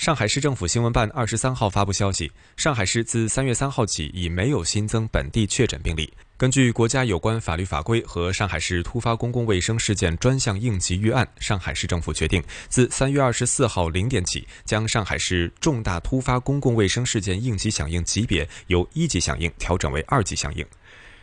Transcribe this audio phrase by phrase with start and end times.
[0.00, 6.10] 上海市政府新闻办二十三号发布消息，上海市自三月三号起已没有新增本地确诊病例。
[6.38, 20.64] 根据国家有关法律法规和上海市突发公共卫生事件专项应急预案，上海市政府决定自三月二十四号零点起，将上海市重大突发公共卫生事件应急响应级别由一级响应调整为二级响应。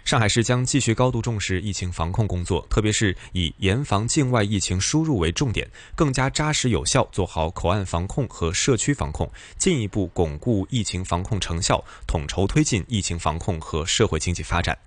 [0.08, 14.78] 上海市将继续高度重视疫情防控工作，特别是以严防境外疫情输入为重点，更加扎实有效做好口岸防控和社区防控，进一步巩固疫情防控成效，统筹推进疫情防控和社会经济发展。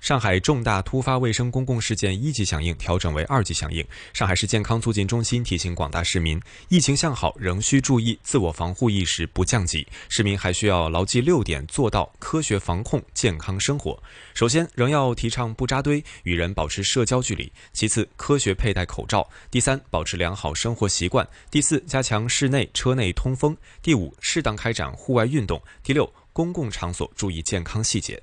[0.00, 3.86] 上海重大突发卫生公共事件一级响应调整为二级响应。
[4.14, 14.02] 上海市健康促进中心提醒广大市民，疫情向好仍需注意自我防护意识不降级，市民还需要牢记六点，做到科学防控、健康生活。
[14.32, 28.20] 首先，仍要提倡不扎堆，与人保持社交距离；其次，科学佩戴口罩；第三，保持良好生活习惯；第四，加强室内、车内通风；第五，适当开展户外运动；第六，公共场所注意健康细节。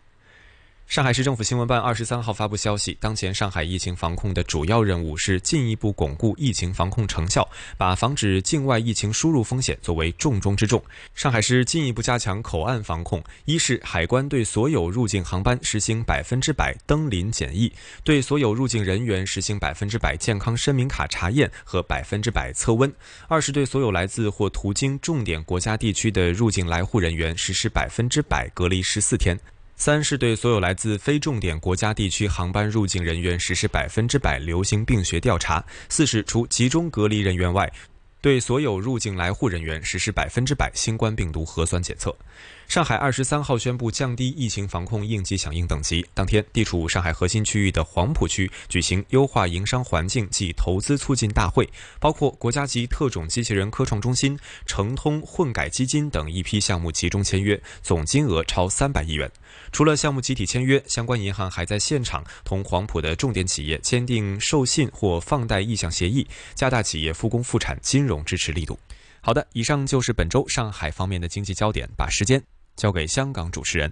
[0.88, 7.45] 上海市政府新闻办二十三号发布消息，当前上海疫情防控的主要任务是进一步巩固疫情防控成效，
[7.77, 10.81] 把防止境外疫情输入风险作为重中之重。
[11.14, 17.70] 上海市进一步加强口岸防控，一是海关对所有入境航班实行百分之百登临检疫，
[18.05, 22.89] 对所有入境人员实行百分之百健康申明卡查验和百分之百测温；
[23.27, 29.37] 二是对所有来自或途经重点国家地区的入境来沪人员实施百分之百隔离十四天。
[29.77, 37.71] 三是对所有来自非重点国家地区航班入境人员实施百分之百流行病学调查；四是除集中隔离人员外，
[38.20, 42.14] 对所有入境来沪人员实施百分之百新冠病毒核酸检测。
[42.67, 46.05] 上海二十三号宣布降低疫情防控应急响应等级。
[46.14, 59.32] 当天，地处上海核心区域的黄浦区举行优化营商环境及投资促进大会，包括国家级特种机器人科创中心、城通混改基金等一批项目集中签约，总金额超三百亿元。
[59.72, 68.78] 除了项目集体签约，相关银行还在现场同黄埔的重点企业签订授信或放贷意向协议，加大企业复工复产金融支持力度。
[69.22, 72.42] 好的，以上就是本周上海方面的经济焦点，把时间
[72.76, 73.92] 交给香港主持人。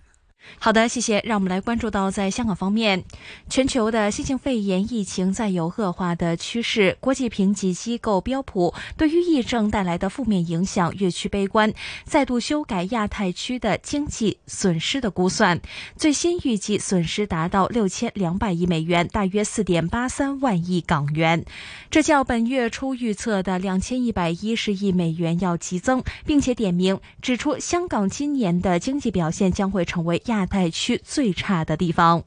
[0.57, 1.21] 好的，谢谢。
[1.23, 3.03] 让我们来关注到，在香港方面，
[3.49, 6.97] 全球的新型肺炎疫情再有恶化的趋势。
[6.99, 11.71] 国际评级机构标普对于疫症带来的负面影响越趋悲观，
[12.03, 15.59] 再度修改亚太区的经济损失的估算，
[15.97, 21.45] 最新预计损失达到六千两百亿美元，大约四点八三万亿港元。
[21.91, 30.45] 这较本月初预测的两千一百一十亿美元要激增，并且点名指出，香港今年的经济表现将会成为亚。
[30.45, 32.23] 太区最差的地方，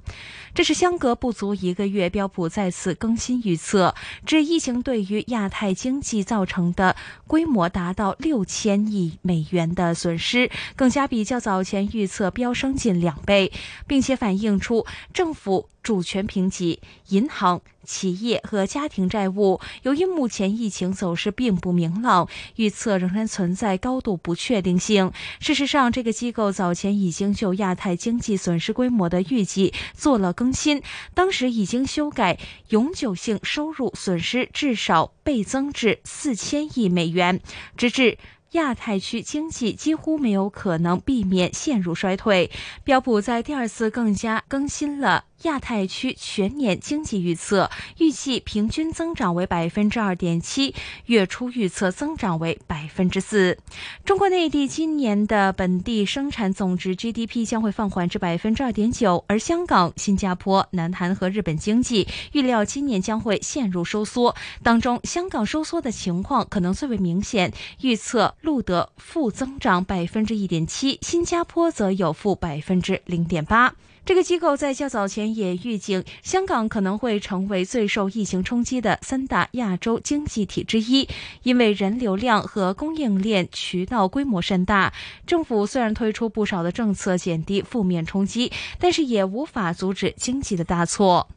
[0.52, 3.94] 这是相隔不足一个月，标普再次更新预测，
[4.26, 6.94] 指疫情对于亚太经济造成的
[7.26, 13.50] 规模达到六千亿美元的损失，更加比较早前预测飙升近两倍，
[13.86, 15.70] 并且反映出政府。
[15.88, 25.10] 主权评级、银行、企业和家庭债务，由于目前疫情走势并不明朗，预测仍然存在高度不确定性。
[25.40, 30.82] 事实上，这个机构早前已经就亚太经济损失规模的预计做了更新，
[31.14, 32.38] 当时已经修改
[32.68, 37.40] 永久性收入损失至少倍增至四千亿美元，
[37.78, 38.18] 直至。
[38.52, 42.50] 亚太区经济几乎没有可能避免陷入衰退。
[42.82, 50.74] 标普在第二次更加更新了亚太区全年经济预测，预计平均增长为百分之二点七，
[51.06, 53.56] 月初预测增长为百分之四。
[54.04, 64.34] 中国内地今年的本地生产总值 GDP 将会放缓至百分之二点九，而香港、新加坡、南韩和日本经济预料今年将会陷入收缩，
[64.64, 67.52] 当中香港收缩的情况可能最为明显，
[67.82, 73.74] 预测录得负增长百分之一点七，新加坡则有负百分之零点八。
[74.08, 81.06] 这个机构在较早前也预警，香港可能会成为最受疫情冲击的三大亚洲经济体之一，
[81.42, 84.94] 因为人流量和供应链渠道规模甚大。
[85.26, 91.28] 政府虽然推出不少的政策减低负面冲击，但是也无法阻止经济的大错。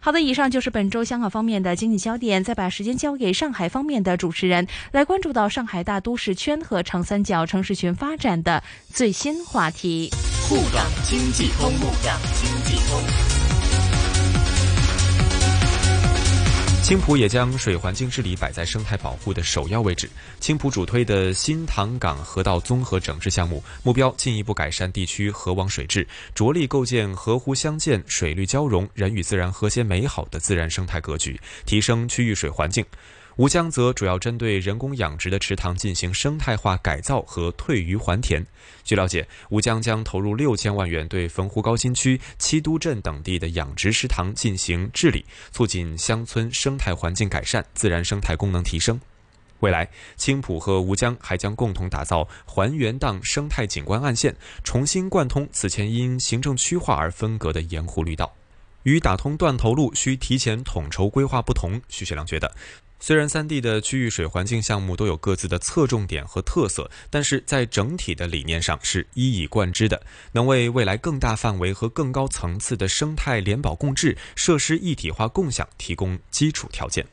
[0.00, 2.44] 好的，以上就是本周香港方面的经济焦点。
[2.44, 10.10] 再把时间交给上海方面的主持人，来关注到上海大都市圈和长三角城市群发展的最新话题。
[10.48, 12.98] 沪港经济通，沪港经济通。
[16.82, 20.08] 青浦也将水环境治理摆在生态保护的首要位置。
[20.40, 32.82] 青浦主推的新塘港河道综合整治项目，目标进一步改善地区河网水质，着力构建河湖相间、水绿交融、人与自然和谐美好的自然生态格局，提升区域水环境。
[33.38, 38.44] 吴江则主要针对人工养殖的池塘进行生态化改造和退渔还田。
[38.82, 49.00] 据了解，吴江将投入六千万元对汾湖高新区、七都镇等地的养殖池塘进行治理，促进乡村生态环境改善、自然生态功能提升。
[49.60, 58.32] 未来，青浦和吴江还将共同打造还原档生态景观岸线，重新贯通此前因行政区划而分隔的盐湖绿道。
[58.84, 62.54] 与打通断头路需提前统筹规划不同，徐学良觉得。
[63.00, 70.02] 虽然三地的区域水环境项目都有各自的侧重点和特色，但是在整体的理念上是一以贯之的，
[70.32, 77.06] 能为未来更大范围和更高层次的生态联保共治、设施一体化共享提供基础条件。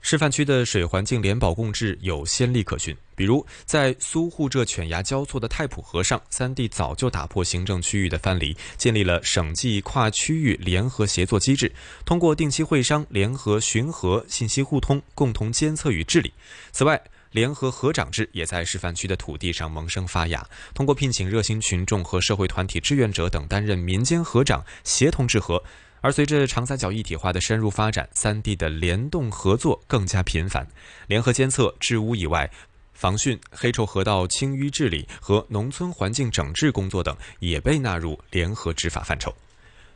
[0.00, 11.70] 示范区的水环境联保共治有先例可循，比如在苏沪浙犬牙交错的太浦河上，三地早就打破行政区域的藩篱，建立了省际跨区域联合协作机制，
[12.04, 16.32] 通过定期会商、联合巡河、信息互通，共同监测与治理。
[16.72, 17.00] 此外，
[17.30, 20.44] 联合河长制也在示范区的土地上萌生发芽，
[20.74, 25.62] 通过聘请热心群众和社会团体志愿者等担任民间河长，协同治河。
[26.00, 30.66] 而随着长三角一体化的深入发展，三地的联动合作更加频繁。
[31.06, 32.50] 联合监测、治污以外，
[32.94, 39.32] 防汛、黑臭河道清淤治理和农村环境整治工作等也被纳入联合执法范畴。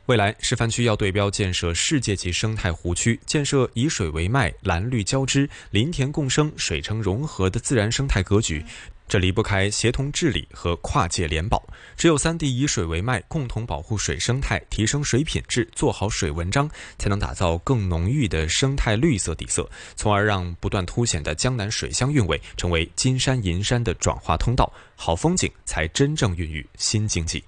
[0.07, 8.63] 未来，示范区要对标建设世界级生态湖区，建设以水为脉、蓝绿交织、林田共生、水城融合的自然生态格局。
[9.09, 11.63] 这离不开协同治理和跨界联保。
[11.97, 16.69] 只有三地以水为脉，共同保护水生态，提升水品质，做好水文章，
[16.99, 19.67] 才能打造更浓郁的生态绿色底色，
[19.97, 24.71] 从而让不断凸显的江南水乡韵味成为金山银山的转化通道。
[24.97, 27.43] 好风景才真正孕育新经济。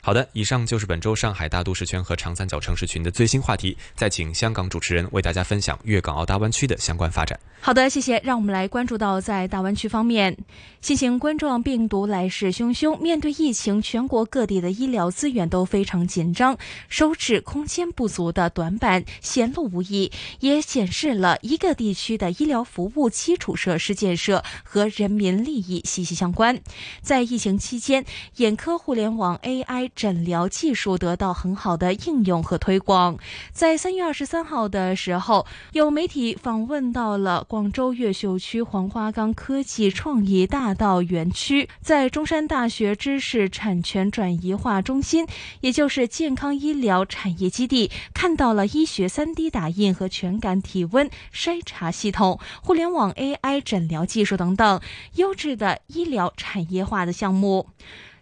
[0.00, 3.76] 好的，以上就是本周上海大都市圈和长三角城市群的最新话题。
[3.94, 7.38] 再请香港主持人为大家分享粤港澳大湾区的相关发展。
[7.60, 8.20] 好的，谢谢。
[8.24, 10.36] 让我们来关注到在大湾区方面，
[10.80, 16.56] 新型冠状病毒来势汹汹，面对疫情，全国各地的医疗资源都非常紧张，
[16.88, 26.60] 收治空间不足的短板显露无遗，也显示了一个地区的医疗服务基础设施建设和人民利益息息相关。
[27.02, 28.04] 在疫情期间，
[28.36, 33.18] 眼科互联网 AI 诊疗技术得到很好的应用和推广。
[33.52, 37.38] 在三月二十三号的时候，有媒体访问到了。
[37.48, 45.26] 广州越秀区黄花岗科技创意大道园区，在中山大学知识产权转移化中心，
[45.60, 54.80] 也就是健康医疗产业基地，看到了医学 3D 打印和全感体温筛查系统、互联网 AI 诊疗技术等等
[55.14, 57.68] 优质的医疗产业化的项目。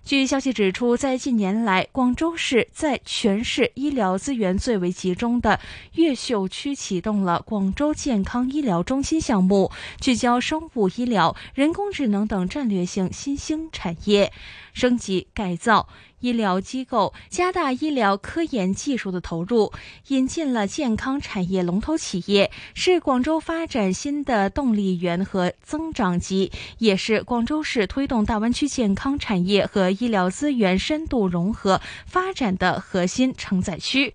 [0.07, 5.59] 据消息指出，在近年来，广州市在全市医疗资源最为集中的
[5.95, 14.33] 越秀区启动了广州健康医疗中心项目，聚焦生物医疗、人工智能等战略性新兴产业，
[14.73, 15.89] 升级改造。
[16.21, 19.73] 医疗机构加大医疗科研技术的投入，
[20.09, 34.15] 引进了健康产业龙头企业，是广州发展新的动力源和增长极，也是广州市推动大湾区健康产业和医疗资源深度融合发展的核心承载区。